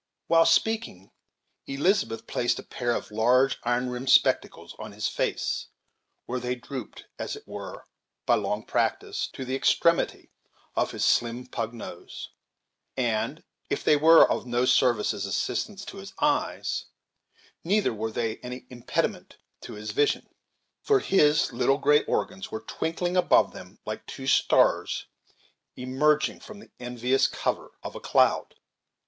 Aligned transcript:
While 0.25 0.47
speaking, 0.47 1.11
Elnathan 1.67 2.25
placed 2.25 2.57
a 2.57 2.63
pair 2.63 2.91
of 2.91 3.11
large 3.11 3.59
iron 3.63 3.91
rimmed 3.91 4.09
spectacles 4.09 4.75
on 4.79 4.93
his 4.93 5.07
face, 5.07 5.67
where 6.25 6.39
they 6.39 6.55
dropped, 6.55 7.05
as 7.19 7.35
it 7.35 7.47
were 7.47 7.85
by 8.25 8.33
long 8.33 8.65
practice, 8.65 9.27
to 9.33 9.45
the 9.45 9.55
extremity 9.55 10.31
of 10.75 10.89
his 10.89 11.05
slim 11.05 11.45
pug 11.45 11.75
nose; 11.75 12.31
and, 12.97 13.43
if 13.69 13.83
they 13.83 13.95
were 13.95 14.27
of 14.27 14.47
no 14.47 14.65
service 14.65 15.13
as 15.13 15.27
assistants 15.27 15.85
to 15.85 15.97
his 15.97 16.15
eyes, 16.19 16.85
neither 17.63 17.93
were 17.93 18.11
they 18.11 18.37
any 18.37 18.65
impediment 18.71 19.37
to 19.61 19.73
his 19.73 19.91
vision; 19.91 20.27
for 20.81 20.99
his 20.99 21.53
little 21.53 21.77
gray 21.77 22.03
organs 22.05 22.49
were 22.49 22.61
twinkling 22.61 23.15
above 23.15 23.53
them 23.53 23.77
like 23.85 24.03
two 24.07 24.25
stars 24.25 25.05
emerging 25.75 26.39
from 26.39 26.57
the 26.57 26.71
envious 26.79 27.27
cover 27.27 27.73
of 27.83 27.93
a 27.93 27.99
cloud. 27.99 28.55